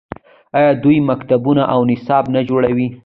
آیا 0.57 0.71
دوی 0.83 0.97
مکتبونه 1.09 1.63
او 1.73 1.79
نصاب 1.89 2.25
نه 2.35 2.41
جوړوي؟ 2.49 2.87